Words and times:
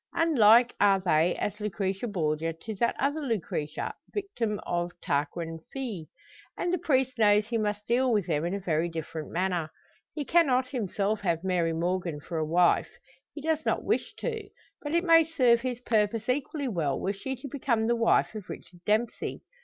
Unlike 0.15 0.73
are 0.81 0.99
they 0.99 1.35
as 1.35 1.59
Lucrezia 1.59 2.07
Borgia 2.09 2.53
to 2.53 2.73
that 2.77 2.95
other 2.97 3.21
Lucretia 3.21 3.93
victim 4.11 4.59
of 4.65 4.89
Tarquin 4.99 5.59
fils. 5.71 6.07
And 6.57 6.73
the 6.73 6.79
priest 6.79 7.19
knows 7.19 7.45
he 7.45 7.59
must 7.59 7.85
deal 7.85 8.11
with 8.11 8.25
them 8.25 8.43
in 8.45 8.55
a 8.55 8.59
very 8.59 8.89
different 8.89 9.29
manner. 9.29 9.69
He 10.15 10.25
cannot 10.25 10.69
himself 10.69 11.21
have 11.21 11.43
Mary 11.43 11.71
Morgan 11.71 12.19
for 12.19 12.39
a 12.39 12.43
wife 12.47 12.89
he 13.35 13.41
does 13.41 13.63
not 13.63 13.83
wish 13.83 14.15
to 14.15 14.49
but 14.81 14.95
it 14.95 15.03
may 15.03 15.23
serve 15.23 15.61
his 15.61 15.79
purpose 15.81 16.27
equally 16.27 16.67
well 16.67 16.99
were 16.99 17.13
she 17.13 17.35
to 17.35 17.47
become 17.47 17.85
the 17.85 17.95
wife 17.95 18.33
of 18.33 18.49
Richard 18.49 18.79
Dempsey. 18.87 19.43